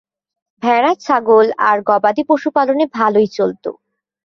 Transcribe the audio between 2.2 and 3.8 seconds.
পশুপালন ভালোই চলত।